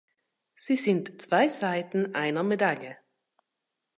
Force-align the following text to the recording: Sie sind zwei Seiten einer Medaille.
Sie 0.55 0.77
sind 0.77 1.21
zwei 1.21 1.47
Seiten 1.47 2.15
einer 2.15 2.41
Medaille. 2.41 2.97